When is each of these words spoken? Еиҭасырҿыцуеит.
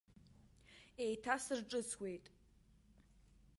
Еиҭасырҿыцуеит. 1.03 2.25